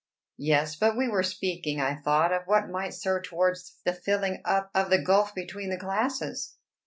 [0.39, 4.71] "Yes; but we were speaking, I thought, of what might serve towards the filling up
[4.73, 6.55] of the gulf between the classes."